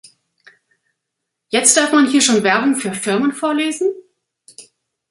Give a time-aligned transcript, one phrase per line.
[1.49, 3.93] Jetzt darf man hier schon Werbung für Firmen volesen?